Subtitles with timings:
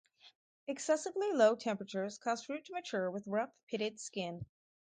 [0.65, 4.43] Excessively low temperatures cause fruit to mature with rough, pitted skin.